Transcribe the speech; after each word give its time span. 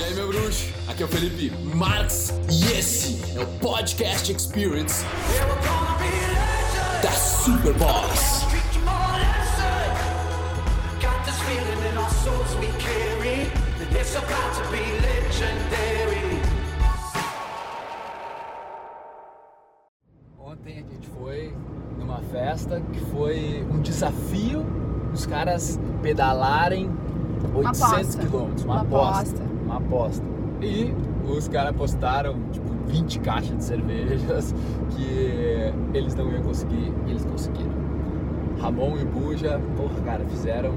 E 0.00 0.02
aí, 0.02 0.14
meu 0.14 0.28
bruxo? 0.28 0.66
Aqui 0.88 1.02
é 1.02 1.04
o 1.04 1.08
Felipe 1.10 1.50
Marx 1.76 2.32
e 2.50 2.72
esse 2.72 3.20
é 3.38 3.42
o 3.42 3.46
Podcast 3.58 4.32
Experience 4.32 5.04
da 7.02 7.10
Superboss. 7.10 8.46
Ontem 20.38 20.78
a 20.78 20.92
gente 20.94 21.08
foi 21.08 21.54
numa 21.98 22.22
festa 22.22 22.80
que 22.90 23.00
foi 23.12 23.66
um 23.70 23.82
desafio 23.82 24.64
os 25.12 25.26
caras 25.26 25.78
pedalarem 26.00 26.90
800 27.54 27.82
aposta. 27.82 28.22
quilômetros, 28.22 28.64
uma, 28.64 28.74
Uma 28.74 28.82
aposta, 28.82 29.36
aposta. 29.36 29.49
Uma 29.70 29.78
aposta. 29.78 30.24
E 30.60 30.92
os 31.30 31.48
caras 31.48 31.74
postaram 31.74 32.34
tipo 32.50 32.68
20 32.88 33.20
caixas 33.20 33.56
de 33.56 33.64
cervejas 33.64 34.54
que 34.90 35.72
eles 35.94 36.14
não 36.14 36.30
iam 36.30 36.42
conseguir 36.42 36.92
e 37.06 37.10
eles 37.10 37.24
conseguiram. 37.24 37.80
Ramon 38.60 38.98
e 38.98 39.04
Buja, 39.04 39.60
porra, 39.76 40.00
cara, 40.04 40.24
fizeram, 40.26 40.74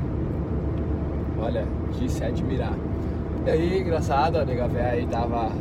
olha, 1.39 1.65
de 1.99 2.09
se 2.09 2.23
admirar. 2.23 2.73
E 3.45 3.49
aí, 3.49 3.81
engraçado, 3.81 4.37
a 4.37 4.45
nega 4.45 4.67
véia 4.69 4.91
aí 4.91 5.05
tava 5.05 5.51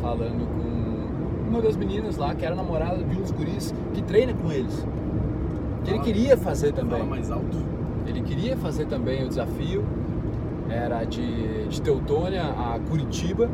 falando 0.00 0.46
com 0.46 1.50
uma 1.50 1.60
das 1.60 1.76
meninas 1.76 2.16
lá, 2.16 2.34
que 2.34 2.46
era 2.46 2.54
namorada 2.54 3.02
de 3.02 3.18
uns 3.18 3.32
guris 3.32 3.74
que 3.92 4.02
treina 4.02 4.32
com 4.32 4.52
eles. 4.52 4.86
Que 5.84 5.90
ele 5.90 5.98
queria 5.98 6.36
fazer 6.36 6.72
também. 6.72 7.00
Fala 7.00 7.10
mais 7.10 7.30
alto. 7.30 7.58
Ele 8.06 8.20
queria 8.22 8.56
fazer 8.56 8.86
também 8.86 9.24
o 9.24 9.28
desafio, 9.28 9.84
era 10.72 11.04
de, 11.04 11.68
de 11.68 11.80
Teutônia 11.82 12.42
a 12.44 12.78
Curitiba. 12.88 13.48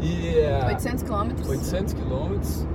E 0.00 0.36
é, 0.38 0.64
800 0.66 1.02
quilômetros. 1.02 1.48
800 1.48 1.94
quilômetros. 1.94 2.66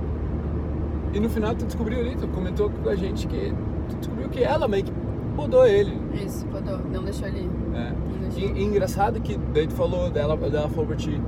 E 1.12 1.20
no 1.20 1.28
final 1.30 1.54
tu 1.54 1.64
descobriu 1.64 2.00
ali, 2.00 2.16
tu 2.16 2.26
comentou 2.28 2.68
com 2.70 2.88
a 2.88 2.94
gente 2.96 3.26
que 3.26 3.54
tu 3.88 3.96
descobriu 3.96 4.28
que 4.28 4.42
ela 4.42 4.68
meio 4.68 4.84
que 4.84 4.92
mudou 5.36 5.66
ele. 5.66 5.98
Isso, 6.14 6.44
podou. 6.46 6.78
Não 6.92 7.02
deixou 7.02 7.26
ali. 7.26 7.48
né? 7.72 7.94
Não 8.20 8.26
E, 8.28 8.30
deixou. 8.30 8.56
e 8.56 8.62
engraçado 8.64 9.20
que 9.20 9.38
daí 9.54 9.66
tu 9.66 9.74
falou 9.74 10.10
dela, 10.10 10.36
dela 10.36 10.68
falou 10.68 10.86
pra 10.86 10.96
ti, 10.96 11.20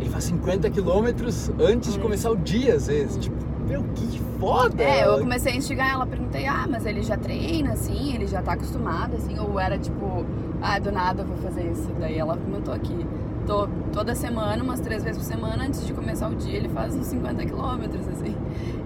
ele 0.00 0.10
faz 0.10 0.24
50 0.24 0.68
quilômetros 0.70 1.50
antes 1.60 1.92
de 1.92 1.98
Hum. 1.98 2.02
começar 2.02 2.30
o 2.30 2.36
dia, 2.36 2.74
às 2.74 2.86
vezes. 2.88 3.18
Tipo, 3.18 3.36
meu, 3.68 3.84
que 3.94 4.18
foda! 4.40 4.82
É, 4.82 5.06
eu 5.06 5.18
comecei 5.20 5.52
a 5.52 5.56
instigar 5.56 5.90
ela, 5.92 6.06
perguntei, 6.06 6.46
ah, 6.46 6.66
mas 6.68 6.84
ele 6.86 7.02
já 7.02 7.16
treina, 7.16 7.72
assim, 7.74 8.14
ele 8.14 8.26
já 8.26 8.42
tá 8.42 8.54
acostumado, 8.54 9.14
assim, 9.16 9.38
ou 9.38 9.60
era 9.60 9.78
tipo, 9.78 10.24
ah, 10.62 10.78
do 10.78 10.92
nada 10.92 11.22
eu 11.22 11.26
vou 11.26 11.36
fazer 11.38 11.70
isso. 11.70 11.88
Daí 11.98 12.18
ela 12.18 12.36
comentou 12.36 12.72
aqui, 12.74 13.06
tô, 13.46 13.68
toda 13.92 14.14
semana, 14.14 14.62
umas 14.62 14.80
três 14.80 15.02
vezes 15.02 15.18
por 15.18 15.24
semana, 15.24 15.64
antes 15.64 15.86
de 15.86 15.92
começar 15.92 16.28
o 16.28 16.34
dia, 16.34 16.56
ele 16.56 16.68
faz 16.68 16.94
uns 16.94 17.06
50 17.06 17.44
quilômetros, 17.44 18.06
assim. 18.08 18.36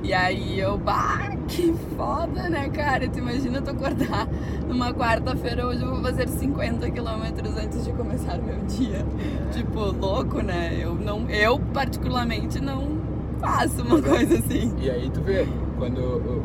E 0.02 0.12
aí 0.12 0.58
eu, 0.58 0.76
bah, 0.78 1.30
que 1.48 1.74
foda, 1.96 2.48
né, 2.48 2.68
cara? 2.68 3.08
Tu 3.08 3.18
imagina 3.18 3.60
tu 3.60 3.70
acordar 3.70 4.28
numa 4.68 4.92
quarta-feira, 4.92 5.66
hoje 5.66 5.82
eu 5.82 5.90
vou 5.90 6.02
fazer 6.02 6.28
50 6.28 6.90
quilômetros 6.90 7.56
antes 7.56 7.84
de 7.84 7.92
começar 7.92 8.38
o 8.38 8.42
meu 8.42 8.58
dia. 8.66 9.04
Tipo, 9.52 9.92
louco, 9.92 10.42
né? 10.42 10.78
Eu, 10.80 10.94
não, 10.94 11.28
eu 11.30 11.58
particularmente, 11.72 12.60
não 12.60 12.98
faço 13.40 13.82
uma 13.82 14.00
coisa 14.00 14.38
assim. 14.38 14.74
E 14.78 14.90
aí 14.90 15.10
tu 15.10 15.20
vê, 15.20 15.46
quando 15.78 16.42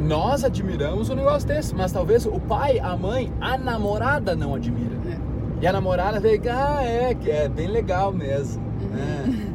nós 0.00 0.44
admiramos 0.44 1.10
um 1.10 1.14
negócio 1.14 1.46
desse, 1.46 1.74
mas 1.74 1.92
talvez 1.92 2.26
o 2.26 2.40
pai, 2.40 2.78
a 2.78 2.96
mãe, 2.96 3.32
a 3.40 3.56
namorada 3.56 4.34
não 4.34 4.54
admira. 4.54 4.96
É. 5.06 5.18
E 5.62 5.66
a 5.66 5.72
namorada 5.72 6.18
vê 6.18 6.38
que, 6.38 6.48
ah, 6.48 6.80
é, 6.82 7.14
que 7.14 7.30
é 7.30 7.48
bem 7.48 7.68
legal 7.68 8.12
mesmo. 8.12 8.62
Uhum. 8.82 8.88
né? 8.88 9.48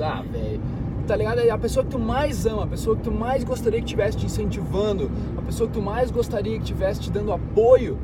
Ah, 0.00 0.22
velho. 0.30 0.60
Tá 1.06 1.16
ligado? 1.16 1.40
É 1.40 1.50
a 1.50 1.58
pessoa 1.58 1.84
que 1.84 1.90
tu 1.90 1.98
mais 1.98 2.46
ama, 2.46 2.64
a 2.64 2.66
pessoa 2.66 2.96
que 2.96 3.02
tu 3.02 3.10
mais 3.10 3.42
gostaria 3.42 3.80
que 3.80 3.86
tivesse 3.86 4.18
te 4.18 4.26
incentivando, 4.26 5.10
a 5.36 5.42
pessoa 5.42 5.68
que 5.68 5.74
tu 5.74 5.82
mais 5.82 6.10
gostaria 6.10 6.58
que 6.58 6.64
tivesse 6.64 7.00
te 7.00 7.10
dando 7.10 7.32
apoio, 7.32 7.98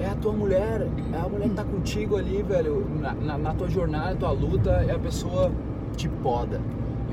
é 0.00 0.06
a 0.06 0.14
tua 0.14 0.32
mulher. 0.32 0.86
É 1.12 1.16
a 1.18 1.28
mulher 1.28 1.48
que 1.48 1.54
tá 1.54 1.64
contigo 1.64 2.16
ali, 2.16 2.42
velho, 2.42 2.86
na, 3.00 3.12
na, 3.14 3.38
na 3.38 3.54
tua 3.54 3.68
jornada, 3.68 4.10
na 4.10 4.16
tua 4.16 4.30
luta, 4.30 4.70
é 4.88 4.92
a 4.92 4.98
pessoa 4.98 5.50
que 5.92 5.98
te 5.98 6.08
poda. 6.08 6.60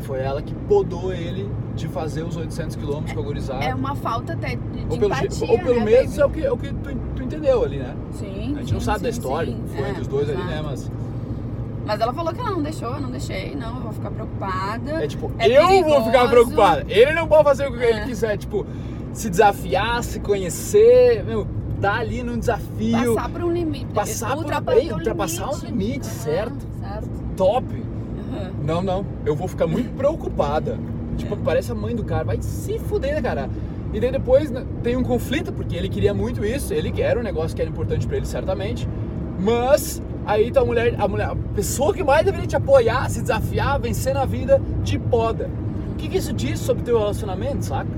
Foi 0.01 0.19
ela 0.19 0.41
que 0.41 0.53
podou 0.67 1.13
ele 1.13 1.49
de 1.75 1.87
fazer 1.87 2.23
os 2.23 2.35
800 2.35 2.75
quilômetros 2.75 3.13
com 3.13 3.19
a 3.19 3.23
gurizada. 3.23 3.63
É 3.63 3.73
uma 3.73 3.95
falta 3.95 4.33
até 4.33 4.49
de, 4.55 4.55
de 4.57 4.81
ou 4.89 4.97
pelo, 4.99 5.05
empatia, 5.13 5.51
ou 5.51 5.59
pelo 5.59 5.79
né, 5.79 5.85
menos 5.85 6.17
é 6.17 6.25
o 6.25 6.29
que, 6.29 6.43
é 6.45 6.51
o 6.51 6.57
que 6.57 6.67
tu, 6.73 6.95
tu 7.15 7.23
entendeu 7.23 7.63
ali, 7.63 7.77
né? 7.77 7.95
Sim, 8.11 8.53
A 8.55 8.59
gente 8.59 8.67
sim, 8.67 8.73
não 8.73 8.81
sabe 8.81 8.97
sim, 8.99 9.03
da 9.03 9.09
história, 9.09 9.51
sim. 9.53 9.63
foi 9.75 9.85
É, 9.85 9.89
entre 9.89 10.01
os 10.01 10.07
dois 10.07 10.29
ali, 10.29 10.43
né? 10.43 10.61
Mas 10.63 10.91
Mas 11.85 11.99
ela 12.01 12.13
falou 12.13 12.33
que 12.33 12.39
ela 12.39 12.51
não 12.51 12.61
deixou, 12.61 12.89
eu 12.93 13.01
não 13.01 13.09
deixei, 13.09 13.55
não, 13.55 13.75
eu 13.77 13.81
vou 13.83 13.91
ficar 13.93 14.11
preocupada. 14.11 14.91
é 15.03 15.07
tipo, 15.07 15.31
É 15.39 15.47
eu 15.47 15.61
vou 15.61 15.81
perigoso. 15.83 16.05
ficar 16.05 16.29
preocupado. 16.29 16.85
Ele 16.89 17.13
não 17.13 17.27
pode 17.27 17.43
fazer 17.43 17.67
o 17.67 17.71
que 17.71 17.83
ele 17.83 17.99
É. 17.99 18.05
quiser, 18.05 18.37
tipo, 18.37 18.65
se 19.13 19.29
desafiar, 19.29 20.03
se 20.03 20.19
conhecer, 20.19 21.23
meu, 21.25 21.47
tá 21.81 21.95
ali 21.95 22.21
num 22.21 22.37
desafio, 22.37 23.15
Passar 23.15 23.29
por 23.29 23.43
um 23.43 23.51
limite. 23.51 23.85
Passar 23.93 24.29
por- 24.31 24.37
ultrapa- 24.39 24.75
ei, 24.75 24.87
teu 24.87 24.97
ultrapassar 24.97 25.49
o 25.49 25.57
limite, 25.65 26.07
Aham, 26.07 26.15
certo. 26.19 26.67
certo. 26.79 27.09
top. 27.35 27.80
Não, 28.63 28.81
não, 28.81 29.05
eu 29.25 29.35
vou 29.35 29.47
ficar 29.47 29.67
muito 29.67 29.91
preocupada. 29.95 30.77
Tipo, 31.17 31.35
parece 31.37 31.71
a 31.71 31.75
mãe 31.75 31.95
do 31.95 32.03
cara, 32.03 32.23
vai 32.23 32.41
se 32.41 32.79
fuder, 32.79 33.15
né, 33.15 33.21
cara? 33.21 33.49
E 33.93 33.99
daí 33.99 34.11
depois 34.11 34.49
né, 34.49 34.65
tem 34.81 34.95
um 34.95 35.03
conflito, 35.03 35.51
porque 35.51 35.75
ele 35.75 35.89
queria 35.89 36.13
muito 36.13 36.45
isso, 36.45 36.73
ele 36.73 36.91
quer 36.91 37.17
um 37.17 37.23
negócio 37.23 37.55
que 37.55 37.61
era 37.61 37.69
importante 37.69 38.07
pra 38.07 38.17
ele, 38.17 38.25
certamente. 38.25 38.87
Mas 39.39 40.01
aí 40.25 40.51
tua 40.51 40.63
mulher, 40.63 40.95
a 40.97 41.07
mulher, 41.07 41.29
a 41.29 41.35
pessoa 41.53 41.93
que 41.93 42.03
mais 42.03 42.23
deveria 42.23 42.47
te 42.47 42.55
apoiar, 42.55 43.09
se 43.09 43.21
desafiar, 43.21 43.79
vencer 43.79 44.13
na 44.13 44.25
vida, 44.25 44.61
te 44.83 44.97
poda. 44.97 45.49
O 45.91 45.95
que, 45.95 46.07
que 46.07 46.17
isso 46.17 46.31
diz 46.31 46.59
sobre 46.59 46.83
teu 46.83 46.97
relacionamento, 46.97 47.65
saca? 47.65 47.89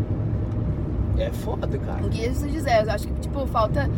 É 1.18 1.30
foda, 1.32 1.78
cara. 1.78 2.04
O 2.04 2.10
que 2.10 2.26
isso 2.26 2.48
dizer? 2.48 2.84
Eu 2.84 2.92
acho 2.92 3.08
que, 3.08 3.14
tipo, 3.22 3.46
falta, 3.48 3.90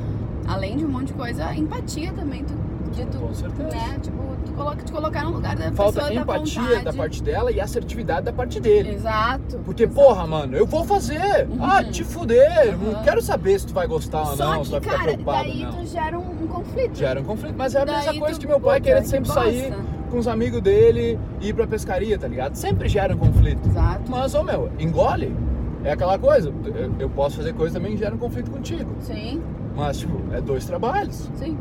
além 0.47 0.75
de 0.77 0.85
um 0.85 0.89
monte 0.89 1.07
de 1.07 1.13
coisa, 1.13 1.55
empatia 1.55 2.11
também. 2.11 2.43
Tu, 2.43 2.53
de 2.95 3.06
tu, 3.06 3.17
Com 3.19 3.33
certeza. 3.33 3.69
Né? 3.69 4.00
Tipo, 4.01 4.17
tu 4.45 4.51
coloca, 4.53 4.83
te 4.83 4.91
colocar 4.91 5.23
no 5.23 5.31
lugar 5.31 5.56
da 5.56 5.72
Falta 5.72 6.01
pessoa 6.01 6.13
empatia 6.22 6.75
da 6.83 6.91
da 6.91 6.94
parte 6.94 7.22
dela 7.23 7.51
e 7.51 7.59
assertividade 7.59 8.25
da 8.25 8.33
parte 8.33 8.59
dele. 8.59 8.91
Exato. 8.95 9.57
Porque, 9.66 9.83
exato. 9.83 10.00
porra, 10.01 10.25
mano, 10.25 10.56
eu 10.56 10.66
vou 10.66 10.83
fazer. 10.85 11.47
Ah, 11.59 11.84
te 11.84 12.03
fuder. 12.03 12.78
Não 12.78 12.94
Uhum. 12.97 13.03
quero 13.03 13.22
saber 13.22 13.59
se 13.59 13.67
tu 13.67 13.73
vai 13.73 13.88
gostar 13.88 14.22
ou 14.22 14.35
não, 14.38 14.63
se 14.63 14.69
que, 14.69 14.72
vai 14.72 14.81
ficar 14.81 14.91
cara, 14.94 15.03
preocupado 15.03 15.44
daí 15.50 15.63
não. 15.63 15.72
tu 15.73 15.85
gera 15.85 16.19
um, 16.19 16.44
um 16.44 16.47
conflito. 16.47 16.95
Gera 16.97 17.19
um 17.22 17.23
conflito. 17.23 17.55
Mas 17.57 17.75
é 17.75 17.81
a 17.81 17.85
mesma 17.85 18.01
Daí 18.05 18.19
coisa 18.19 18.35
tu, 18.35 18.41
que 18.41 18.47
meu 18.47 18.59
pai 18.59 18.81
querendo 18.81 19.03
que 19.03 19.09
sempre 19.09 19.29
sair 19.31 19.73
com 20.09 20.17
os 20.17 20.28
amigos 20.28 20.61
dele 20.61 21.19
e 21.41 21.50
ir 21.50 21.53
pra 21.53 21.67
pescaria, 21.67 22.17
tá 22.17 22.28
ligado? 22.28 22.55
Sempre 22.55 22.88
gera 22.88 23.13
um 23.13 23.17
conflito. 23.17 23.67
Exato. 23.67 24.03
Mas, 24.09 24.34
ô 24.35 24.44
meu, 24.44 24.69
engole. 24.79 25.35
É 25.84 25.91
aquela 25.91 26.17
coisa. 26.17 26.51
Eu, 26.66 26.91
eu 26.97 27.09
posso 27.09 27.38
fazer 27.38 27.53
coisa 27.53 27.75
também 27.75 27.91
que 27.91 27.97
gera 28.00 28.16
um 28.16 28.17
conflito 28.17 28.50
contigo. 28.50 28.89
Sim, 29.01 29.39
Mas, 29.75 29.97
tipo, 30.00 30.19
é 30.34 30.41
dois 30.41 30.66
trabalhos. 30.66 31.29
sim. 31.35 31.55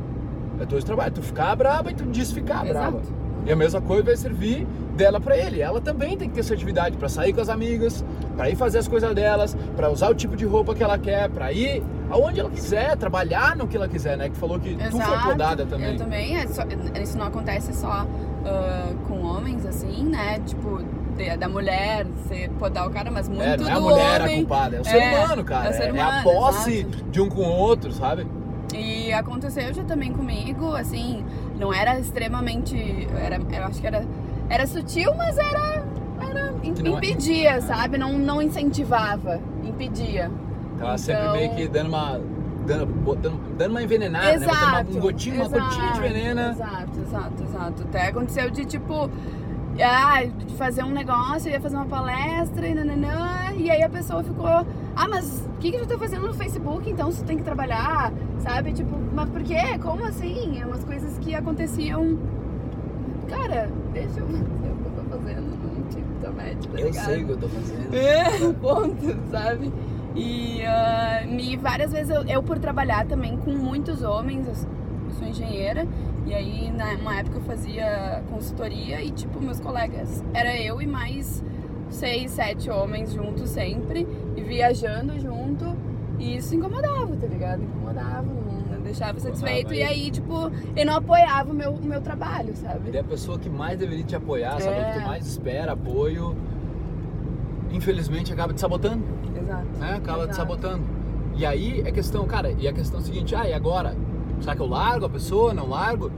É 0.60 0.64
dois 0.66 0.84
trabalhos. 0.84 1.14
Tu 1.14 1.22
ficar 1.22 1.54
braba 1.56 1.90
e 1.90 1.94
tu 1.94 2.04
desficar 2.04 2.66
Exato. 2.66 2.92
braba. 2.92 3.24
E 3.46 3.52
a 3.52 3.56
mesma 3.56 3.80
coisa 3.80 4.02
vai 4.04 4.16
servir 4.16 4.66
dela 4.96 5.20
pra 5.20 5.36
ele. 5.36 5.60
Ela 5.60 5.80
também 5.80 6.16
tem 6.16 6.28
que 6.28 6.34
ter 6.34 6.40
assertividade 6.40 6.96
pra 6.96 7.08
sair 7.10 7.32
com 7.34 7.40
as 7.42 7.48
amigas, 7.50 8.02
pra 8.36 8.48
ir 8.48 8.56
fazer 8.56 8.78
as 8.78 8.88
coisas 8.88 9.14
delas, 9.14 9.54
pra 9.76 9.90
usar 9.90 10.08
o 10.08 10.14
tipo 10.14 10.34
de 10.34 10.46
roupa 10.46 10.74
que 10.74 10.82
ela 10.82 10.96
quer, 10.98 11.28
pra 11.28 11.52
ir 11.52 11.82
aonde 12.10 12.40
ela 12.40 12.48
quiser, 12.48 12.96
trabalhar 12.96 13.54
no 13.54 13.66
que 13.68 13.76
ela 13.76 13.86
quiser, 13.88 14.16
né? 14.16 14.30
Que 14.30 14.36
falou 14.36 14.58
que 14.58 14.74
tu 14.74 14.90
foi 14.92 15.00
Exato. 15.00 15.26
podada 15.28 15.66
também. 15.66 15.92
Eu 15.92 15.98
também. 15.98 16.36
é 16.36 16.46
só- 16.46 16.62
isso 17.02 17.18
não 17.18 17.26
acontece 17.26 17.74
só 17.74 18.06
ah, 18.46 18.92
com 19.08 19.20
homens, 19.22 19.66
assim, 19.66 20.04
né? 20.04 20.40
Tipo, 20.46 20.80
da 21.38 21.48
mulher 21.48 22.06
ser 22.28 22.48
podar 22.58 22.88
o 22.88 22.90
cara, 22.90 23.10
mas 23.10 23.28
muito 23.28 23.42
É, 23.42 23.56
não 23.58 23.68
é 23.68 23.72
a 23.72 23.80
mulher 23.80 24.20
homem. 24.22 24.34
a 24.34 24.38
culpada, 24.38 24.76
é 24.76 24.80
o 24.80 24.84
ser 24.84 24.96
É, 24.96 25.14
humano, 25.24 25.44
cara. 25.44 25.66
é 25.66 25.70
o 25.70 25.74
ser 25.74 25.82
É, 25.82 25.88
a 25.90 25.92
humano, 25.92 26.22
posse 26.24 26.78
exato. 26.78 27.04
de 27.10 27.20
um 27.20 27.28
com 27.28 27.42
o 27.42 27.48
outro, 27.56 27.92
sabe? 27.92 28.26
E 29.04 29.12
aconteceu 29.12 29.72
já 29.74 29.84
também 29.84 30.12
comigo, 30.12 30.74
assim, 30.74 31.22
não 31.60 31.72
era 31.74 31.98
extremamente. 32.00 33.06
Era, 33.22 33.36
eu 33.36 33.64
acho 33.64 33.78
que 33.80 33.86
era. 33.86 34.02
Era 34.48 34.66
sutil, 34.66 35.14
mas 35.14 35.36
era. 35.36 35.84
era 36.26 36.54
Que 36.62 36.82
não 36.82 36.94
é- 36.94 36.96
impedia, 36.96 37.60
sabe? 37.60 37.98
Não, 37.98 38.14
não 38.14 38.40
incentivava, 38.40 39.38
impedia. 39.62 40.30
Ela 40.80 40.96
sempre 40.96 41.22
Então- 41.22 41.32
meio 41.36 41.54
que 41.54 41.68
dando 41.68 41.88
uma. 41.88 42.20
Dando, 42.66 42.86
botando- 42.86 43.56
dando 43.58 43.72
uma 43.72 43.82
envenenada, 43.82 44.26
né? 44.26 44.34
Exato. 44.36 44.64
uma, 44.64 44.80
um 44.80 45.00
gotinho, 45.00 45.36
uma 45.36 45.44
exato, 45.44 45.64
gotinha 45.64 45.92
de 45.92 46.00
veneno. 46.00 46.40
Exato, 46.40 47.00
exato, 47.06 47.42
exato. 47.44 47.82
Até 47.82 48.06
aconteceu 48.08 48.50
de 48.50 48.64
tipo. 48.64 49.10
Ah, 49.82 50.22
fazer 50.56 50.84
um 50.84 50.90
negócio, 50.90 51.48
eu 51.48 51.54
ia 51.54 51.60
fazer 51.60 51.76
uma 51.76 51.86
palestra 51.86 52.66
e 52.66 52.74
nananã, 52.74 53.52
e 53.56 53.70
aí 53.70 53.82
a 53.82 53.88
pessoa 53.88 54.22
ficou, 54.22 54.46
ah, 54.46 55.08
mas 55.08 55.44
o 55.56 55.58
que, 55.58 55.72
que 55.72 55.78
tu 55.78 55.86
tá 55.86 55.98
fazendo 55.98 56.26
no 56.26 56.34
Facebook 56.34 56.88
então 56.88 57.10
se 57.10 57.22
tu 57.22 57.26
tem 57.26 57.36
que 57.36 57.42
trabalhar, 57.42 58.12
sabe? 58.38 58.72
Tipo, 58.72 58.96
mas 59.12 59.28
por 59.30 59.42
quê? 59.42 59.78
Como 59.82 60.04
assim? 60.04 60.60
É 60.60 60.66
umas 60.66 60.84
coisas 60.84 61.18
que 61.18 61.34
aconteciam. 61.34 62.18
Cara, 63.28 63.68
deixa 63.92 64.20
eu 64.20 64.26
fazer 64.26 64.42
o 64.42 64.76
que 64.76 64.86
eu 64.86 64.92
tô 64.94 65.10
fazendo 65.10 65.40
no 65.56 65.84
TikTok, 65.88 66.68
tá 66.68 66.78
Eu 66.78 66.86
ligado? 66.86 67.04
sei 67.04 67.22
o 67.22 67.26
que 67.26 67.32
eu 67.32 67.38
tô 67.38 67.48
fazendo. 67.48 67.94
É, 67.94 68.52
ponto, 68.60 69.30
sabe? 69.30 69.72
E, 70.14 70.62
ah, 70.64 71.24
e 71.26 71.56
várias 71.56 71.90
vezes 71.90 72.14
eu, 72.14 72.22
eu, 72.26 72.42
por 72.42 72.58
trabalhar 72.58 73.06
também 73.06 73.36
com 73.38 73.50
muitos 73.52 74.02
homens, 74.02 74.46
os, 74.46 74.66
sou 75.18 75.26
engenheira, 75.26 75.86
e 76.26 76.34
aí 76.34 76.70
numa 76.70 77.16
época 77.16 77.38
eu 77.38 77.42
fazia 77.42 78.22
consultoria 78.30 79.02
e 79.02 79.10
tipo, 79.10 79.40
meus 79.40 79.60
colegas, 79.60 80.24
era 80.32 80.56
eu 80.56 80.80
e 80.80 80.86
mais 80.86 81.42
seis, 81.90 82.30
sete 82.32 82.70
homens 82.70 83.12
juntos 83.12 83.50
sempre, 83.50 84.06
e 84.36 84.42
viajando 84.42 85.18
junto, 85.20 85.76
e 86.18 86.36
isso 86.36 86.54
incomodava, 86.54 87.14
tá 87.16 87.26
ligado? 87.26 87.62
Incomodava, 87.62 88.22
não 88.22 88.80
deixava 88.82 89.18
satisfeito, 89.20 89.72
e 89.72 89.82
aí, 89.82 90.10
tipo, 90.10 90.50
eu 90.76 90.86
não 90.86 90.96
apoiava 90.96 91.50
o 91.50 91.54
meu, 91.54 91.72
o 91.72 91.84
meu 91.84 92.00
trabalho, 92.00 92.54
sabe? 92.56 92.90
E 92.92 92.98
a 92.98 93.04
pessoa 93.04 93.38
que 93.38 93.48
mais 93.48 93.78
deveria 93.78 94.04
te 94.04 94.16
apoiar, 94.16 94.60
sabe? 94.60 94.76
É. 94.76 94.92
Que 94.92 94.98
tu 94.98 95.04
mais 95.06 95.26
espera 95.26 95.72
apoio, 95.72 96.36
infelizmente 97.70 98.32
acaba 98.32 98.52
te 98.52 98.60
sabotando, 98.60 99.04
Exato. 99.40 99.66
né? 99.78 99.94
Acaba 99.96 100.26
te 100.26 100.30
Exato. 100.30 100.36
sabotando. 100.36 100.84
E 101.36 101.44
aí 101.44 101.82
é 101.84 101.90
questão, 101.90 102.24
cara, 102.26 102.52
e 102.52 102.68
a 102.68 102.72
questão 102.72 103.00
é 103.00 103.02
a 103.02 103.04
seguinte, 103.04 103.34
ah, 103.34 103.48
e 103.48 103.52
agora? 103.52 103.94
Será 104.40 104.54
que 104.54 104.62
eu 104.62 104.66
largo 104.66 105.06
a 105.06 105.08
pessoa, 105.08 105.54
não 105.54 105.68
largo? 105.68 106.10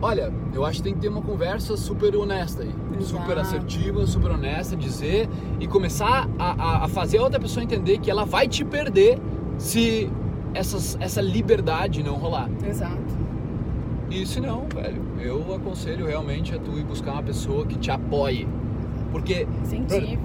Olha, 0.00 0.32
eu 0.52 0.64
acho 0.64 0.78
que 0.78 0.82
tem 0.82 0.94
que 0.94 1.00
ter 1.00 1.08
uma 1.08 1.22
conversa 1.22 1.76
super 1.76 2.16
honesta 2.16 2.62
aí. 2.62 2.74
Super 3.00 3.38
Exato. 3.38 3.40
assertiva, 3.40 4.06
super 4.06 4.32
honesta, 4.32 4.76
dizer 4.76 5.28
e 5.60 5.66
começar 5.68 6.28
a, 6.38 6.50
a, 6.50 6.84
a 6.84 6.88
fazer 6.88 7.18
a 7.18 7.22
outra 7.22 7.38
pessoa 7.38 7.62
entender 7.62 7.98
que 7.98 8.10
ela 8.10 8.24
vai 8.24 8.48
te 8.48 8.64
perder 8.64 9.18
se 9.58 10.10
essas, 10.54 10.96
essa 11.00 11.20
liberdade 11.20 12.02
não 12.02 12.16
rolar. 12.16 12.50
Exato. 12.68 13.22
E 14.10 14.26
se 14.26 14.40
não, 14.40 14.66
velho, 14.74 15.02
eu 15.20 15.54
aconselho 15.54 16.04
realmente 16.04 16.54
a 16.54 16.58
tu 16.58 16.78
ir 16.78 16.84
buscar 16.84 17.12
uma 17.12 17.22
pessoa 17.22 17.64
que 17.64 17.78
te 17.78 17.90
apoie. 17.90 18.46
Porque, 19.12 19.46
Incentive. 19.62 20.18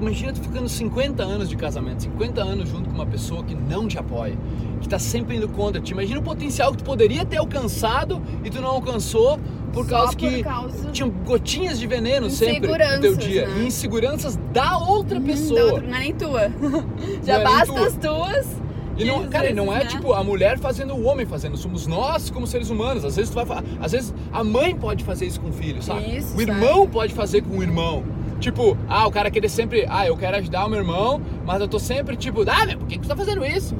imagina 0.00 0.32
tu 0.32 0.40
ficando 0.40 0.66
50 0.68 1.22
anos 1.22 1.48
de 1.48 1.56
casamento, 1.56 2.02
50 2.04 2.42
anos 2.42 2.68
junto 2.70 2.88
com 2.88 2.94
uma 2.94 3.04
pessoa 3.06 3.44
que 3.44 3.54
não 3.54 3.86
te 3.86 3.98
apoia, 3.98 4.34
que 4.80 4.88
tá 4.88 4.98
sempre 4.98 5.36
indo 5.36 5.46
contra 5.48 5.78
ti. 5.80 5.92
Imagina 5.92 6.20
o 6.20 6.22
potencial 6.22 6.72
que 6.72 6.78
tu 6.78 6.84
poderia 6.84 7.24
ter 7.26 7.36
alcançado 7.36 8.20
e 8.42 8.48
tu 8.48 8.62
não 8.62 8.70
alcançou 8.70 9.38
por 9.74 9.86
causa 9.86 10.12
por 10.12 10.16
que 10.16 10.42
causa- 10.42 10.90
tinham 10.90 11.10
gotinhas 11.10 11.78
de 11.78 11.86
veneno 11.86 12.30
sempre 12.30 12.68
no 12.70 13.00
teu 13.00 13.14
dia. 13.16 13.46
né? 13.46 13.62
E 13.62 13.66
inseguranças 13.66 14.38
da 14.52 14.78
outra 14.78 15.18
Hum, 15.18 15.22
pessoa. 15.24 15.60
da 15.60 15.66
outra- 15.66 15.86
não 15.88 15.96
é 15.96 16.00
nem 16.00 16.14
tua. 16.14 16.50
Já 17.24 17.40
é 17.40 17.44
basta 17.44 17.74
tua. 17.74 17.86
as 17.86 17.96
tuas. 17.96 18.63
E 18.96 19.04
não, 19.04 19.26
cara, 19.28 19.50
e 19.50 19.54
não 19.54 19.72
é 19.72 19.78
vezes, 19.78 19.94
né? 19.94 20.00
tipo 20.00 20.12
a 20.12 20.22
mulher 20.22 20.58
fazendo 20.58 20.94
o 20.94 21.04
homem 21.04 21.26
fazendo, 21.26 21.56
somos 21.56 21.86
nós 21.86 22.30
como 22.30 22.46
seres 22.46 22.70
humanos. 22.70 23.04
Às 23.04 23.16
vezes 23.16 23.30
tu 23.30 23.34
vai 23.34 23.46
falar, 23.46 23.64
às 23.80 23.92
vezes 23.92 24.14
a 24.32 24.44
mãe 24.44 24.74
pode 24.74 25.04
fazer 25.04 25.26
isso 25.26 25.40
com 25.40 25.48
o 25.48 25.52
filho, 25.52 25.82
sabe? 25.82 26.16
Isso, 26.16 26.36
o 26.36 26.40
irmão 26.40 26.88
pode 26.88 27.12
fazer 27.12 27.42
com 27.42 27.58
o 27.58 27.62
irmão. 27.62 28.04
Tipo, 28.40 28.76
ah, 28.88 29.06
o 29.06 29.10
cara 29.10 29.30
querer 29.30 29.48
sempre, 29.48 29.86
ah, 29.88 30.06
eu 30.06 30.16
quero 30.16 30.36
ajudar 30.36 30.66
o 30.66 30.68
meu 30.68 30.78
irmão, 30.78 31.20
mas 31.46 31.60
eu 31.60 31.68
tô 31.68 31.78
sempre 31.78 32.16
tipo, 32.16 32.42
ah, 32.48 32.66
meu, 32.66 32.78
por 32.78 32.86
que 32.86 32.96
que 32.96 33.02
tu 33.02 33.08
tá 33.08 33.16
fazendo 33.16 33.44
isso? 33.44 33.74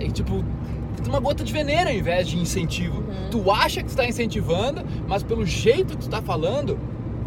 E 0.00 0.10
tipo, 0.10 0.44
uma 1.06 1.20
gota 1.20 1.44
de 1.44 1.52
veneno 1.52 1.90
ao 1.90 1.94
invés 1.94 2.28
de 2.28 2.38
incentivo. 2.38 2.98
Uhum. 2.98 3.30
Tu 3.30 3.50
acha 3.50 3.82
que 3.82 3.88
tu 3.90 3.96
tá 3.96 4.06
incentivando, 4.06 4.82
mas 5.06 5.22
pelo 5.22 5.44
jeito 5.44 5.96
que 5.96 6.04
tu 6.04 6.08
tá 6.08 6.22
falando, 6.22 6.78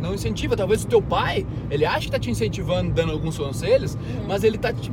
não 0.02 0.14
incentiva. 0.14 0.56
Talvez 0.56 0.84
o 0.84 0.88
teu 0.88 1.02
pai, 1.02 1.46
ele 1.70 1.86
acha 1.86 2.06
que 2.06 2.12
tá 2.12 2.20
te 2.20 2.30
incentivando, 2.30 2.92
dando 2.92 3.12
alguns 3.12 3.38
conselhos, 3.38 3.98
mas 4.28 4.44
ele 4.44 4.58
tá 4.58 4.74
te 4.74 4.92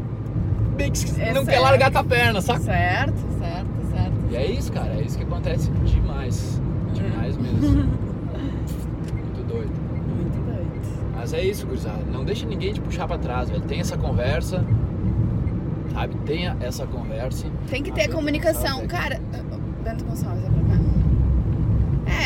meio 0.74 0.92
que. 0.92 1.20
É 1.20 1.32
não 1.32 1.44
quer 1.44 1.52
certo. 1.52 1.62
largar 1.62 1.90
tua 1.90 2.04
perna, 2.04 2.40
saca? 2.40 2.60
Certo, 2.60 3.18
certo, 3.38 3.68
certo. 3.90 4.14
E 4.30 4.36
é 4.36 4.50
isso, 4.50 4.72
cara, 4.72 4.94
é 4.94 5.02
isso 5.02 5.16
que 5.16 5.24
acontece 5.24 5.70
demais. 5.70 6.60
Demais 6.92 7.36
mesmo. 7.36 7.60
Muito 9.14 9.42
doido. 9.48 9.72
Muito 10.14 10.44
doido. 10.44 11.14
Mas 11.14 11.32
é 11.32 11.42
isso, 11.42 11.66
gurizada. 11.66 12.02
Não 12.12 12.24
deixa 12.24 12.46
ninguém 12.46 12.72
te 12.72 12.80
puxar 12.80 13.06
pra 13.06 13.18
trás, 13.18 13.48
velho. 13.50 13.62
Tem 13.62 13.80
essa 13.80 13.96
conversa, 13.96 14.64
sabe? 15.92 16.14
Tenha 16.26 16.56
essa 16.60 16.86
conversa. 16.86 17.46
Tem 17.68 17.82
que 17.82 17.92
ter 17.92 18.08
comunicação. 18.10 18.86
Cara, 18.86 19.20
Bento 19.84 20.04
Gonçalves, 20.04 20.44
é 20.44 20.48
pra 20.48 20.76
cá. 20.76 20.82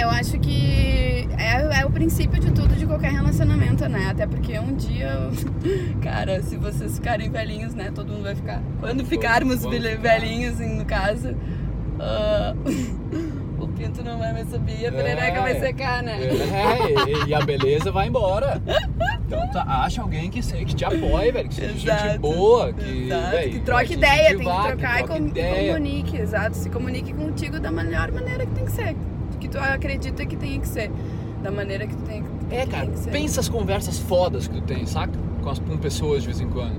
Eu 0.08 0.14
acho 0.14 0.38
que 0.40 1.28
é, 1.38 1.80
é 1.80 1.84
o 1.84 1.90
princípio 1.90 2.40
de 2.40 2.50
tudo 2.50 2.74
de 2.74 2.86
qualquer 2.86 3.12
relacionamento, 3.12 3.86
né? 3.90 4.08
Até 4.10 4.26
porque 4.26 4.58
um 4.58 4.74
dia, 4.74 5.12
cara, 6.02 6.42
se 6.42 6.56
vocês 6.56 6.96
ficarem 6.96 7.30
velhinhos, 7.30 7.74
né? 7.74 7.92
Todo 7.94 8.10
mundo 8.10 8.22
vai 8.22 8.34
ficar. 8.34 8.62
Quando 8.80 9.04
ficarmos 9.04 9.66
ficar. 9.66 9.98
velhinhos, 10.00 10.58
no 10.60 10.84
caso, 10.86 11.36
ah, 12.00 12.54
o 13.60 13.68
pinto 13.68 14.02
não 14.02 14.18
vai 14.18 14.32
mais 14.32 14.48
subir, 14.48 14.86
a 14.86 14.92
perereca 14.92 15.38
É. 15.38 15.40
vai 15.42 15.60
secar, 15.60 16.02
né? 16.02 16.18
É, 16.22 17.10
e, 17.26 17.28
e 17.28 17.34
a 17.34 17.40
beleza 17.42 17.92
vai 17.92 18.08
embora. 18.08 18.60
Então 19.28 19.46
tá, 19.50 19.62
acha 19.84 20.00
alguém 20.00 20.30
que, 20.30 20.40
que 20.40 20.74
te 20.74 20.86
apoie, 20.86 21.30
velho. 21.30 21.50
Que 21.50 21.54
seja 21.56 21.98
gente 21.98 22.18
boa, 22.18 22.72
que, 22.72 23.08
velho, 23.10 23.50
que 23.52 23.60
troque 23.60 23.92
ideia, 23.92 24.28
tem 24.30 24.38
que 24.38 24.42
trocar 24.44 25.00
e 25.00 25.04
troque 25.04 25.20
com- 25.20 25.26
ideia. 25.28 25.74
comunique, 25.74 26.16
exato. 26.16 26.56
Se 26.56 26.70
comunique 26.70 27.12
contigo 27.12 27.60
da 27.60 27.70
melhor 27.70 28.10
maneira 28.10 28.46
que 28.46 28.52
tem 28.54 28.64
que 28.64 28.72
ser. 28.72 28.96
Que 29.40 29.48
tu 29.48 29.58
acredita 29.58 30.24
que 30.26 30.36
tem 30.36 30.60
que 30.60 30.68
ser. 30.68 30.90
Da 31.42 31.50
maneira 31.50 31.86
que 31.86 31.94
tu 31.94 32.02
tem, 32.02 32.24
É, 32.50 32.64
que 32.64 32.70
cara, 32.70 32.86
tem 32.86 32.94
que 32.94 33.10
pensa 33.10 33.40
as 33.40 33.48
conversas 33.48 33.98
fodas 33.98 34.48
que 34.48 34.54
tu 34.54 34.62
tem, 34.62 34.84
saca? 34.86 35.16
Com, 35.42 35.50
as, 35.50 35.58
com 35.60 35.76
pessoas 35.76 36.22
de 36.22 36.28
vez 36.28 36.40
em 36.40 36.48
quando. 36.48 36.76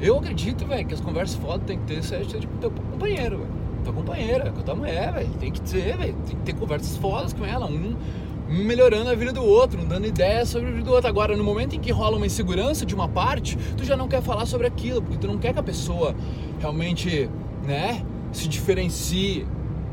Eu 0.00 0.18
acredito, 0.18 0.66
velho, 0.66 0.84
que 0.84 0.94
as 0.94 1.00
conversas 1.00 1.36
fodas 1.36 1.62
tem 1.64 1.78
que 1.78 1.84
ter, 1.86 2.02
seja 2.02 2.24
tipo, 2.40 2.56
teu 2.58 2.72
companheiro, 2.72 3.38
velho. 3.38 3.50
Tua 3.84 3.92
companheira, 3.92 4.50
com 4.50 4.58
a 4.60 4.62
tua 4.64 4.74
mulher, 4.74 5.12
velho. 5.12 5.28
Tem 5.38 5.52
que 5.52 5.60
ter, 5.60 5.96
velho. 5.96 6.14
Tem 6.26 6.36
que 6.36 6.42
ter 6.42 6.54
conversas 6.54 6.96
fodas 6.96 7.32
com 7.32 7.44
ela. 7.44 7.66
Um, 7.66 7.94
melhorando 8.48 9.08
a 9.08 9.14
vida 9.14 9.32
do 9.32 9.44
outro, 9.44 9.80
dando 9.84 10.06
ideias 10.06 10.48
sobre 10.48 10.68
a 10.68 10.72
vida 10.72 10.84
do 10.84 10.92
outro. 10.92 11.08
Agora, 11.08 11.36
no 11.36 11.44
momento 11.44 11.76
em 11.76 11.80
que 11.80 11.92
rola 11.92 12.16
uma 12.16 12.26
insegurança 12.26 12.84
de 12.84 12.94
uma 12.94 13.08
parte, 13.08 13.56
tu 13.76 13.84
já 13.84 13.96
não 13.96 14.08
quer 14.08 14.20
falar 14.20 14.46
sobre 14.46 14.66
aquilo, 14.66 15.00
porque 15.00 15.18
tu 15.18 15.28
não 15.28 15.38
quer 15.38 15.52
que 15.52 15.60
a 15.60 15.62
pessoa 15.62 16.14
realmente, 16.60 17.30
né, 17.64 18.04
se 18.32 18.48
diferencie. 18.48 19.46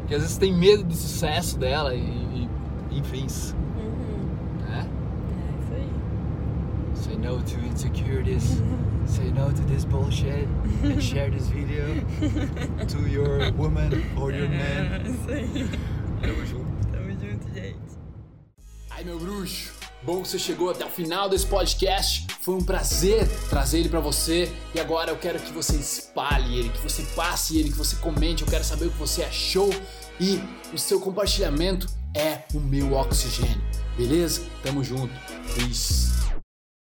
Porque 0.09 0.15
às 0.15 0.21
vezes 0.23 0.37
tem 0.39 0.51
medo 0.51 0.83
do 0.85 0.95
sucesso 0.95 1.55
dela 1.59 1.93
e, 1.93 1.99
e 1.99 2.97
enfim, 2.97 3.27
Uhum. 3.77 4.67
né? 4.67 4.89
É 5.37 5.61
isso 5.61 5.73
aí. 5.75 5.89
Say 6.95 7.15
no 7.15 7.39
to 7.43 7.59
insecurities. 7.71 8.57
Say 9.05 9.29
no 9.31 9.53
to 9.53 9.61
this 9.67 9.85
bullshit. 9.85 10.47
And 10.83 10.99
share 10.99 11.29
this 11.29 11.47
video 11.49 11.85
to 12.87 13.07
your 13.07 13.51
woman 13.53 13.91
or 14.19 14.31
your 14.31 14.49
man. 14.49 14.95
É 15.05 15.09
isso 15.09 15.29
aí. 15.29 15.69
Tamo 16.23 16.43
junto. 16.47 16.87
Tamo 16.91 17.11
junto, 17.11 17.53
gente. 17.53 17.77
Ai, 18.89 19.03
meu 19.03 19.19
bruxo, 19.19 19.71
bom 20.03 20.23
que 20.23 20.27
você 20.27 20.39
chegou 20.39 20.71
até 20.71 20.85
o 20.85 20.89
final 20.89 21.29
desse 21.29 21.45
podcast. 21.45 22.25
Foi 22.41 22.55
um 22.55 22.63
prazer 22.63 23.27
trazer 23.49 23.79
ele 23.79 23.89
pra 23.89 23.99
você. 23.99 24.51
E 24.73 24.79
agora 24.79 25.11
eu 25.11 25.17
quero 25.17 25.39
que 25.39 25.51
você 25.53 25.75
espalhe 25.75 26.57
ele, 26.57 26.69
que 26.69 26.79
você 26.81 27.03
passe 27.15 27.57
ele, 27.59 27.69
que 27.69 27.77
você 27.77 27.95
comente. 27.97 28.41
Eu 28.43 28.47
quero 28.49 28.63
saber 28.63 28.87
o 28.87 28.91
que 28.91 28.97
você 28.97 29.23
achou. 29.23 29.69
E 30.19 30.41
o 30.73 30.77
seu 30.77 30.99
compartilhamento 30.99 31.87
é 32.15 32.43
o 32.53 32.59
meu 32.59 32.93
oxigênio. 32.93 33.61
Beleza? 33.97 34.41
Tamo 34.63 34.83
junto. 34.83 35.13
Peace. 35.55 36.18